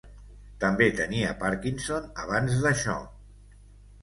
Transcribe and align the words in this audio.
També 0.63 0.87
tenia 0.99 1.35
Parkinson 1.43 2.09
abans 2.25 2.57
d'això. 2.65 2.97